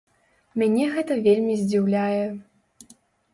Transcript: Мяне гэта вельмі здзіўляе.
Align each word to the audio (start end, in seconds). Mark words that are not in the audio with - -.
Мяне 0.61 0.87
гэта 0.95 1.17
вельмі 1.27 1.59
здзіўляе. 1.61 2.25